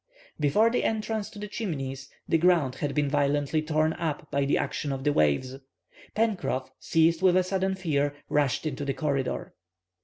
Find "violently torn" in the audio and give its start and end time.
3.07-3.93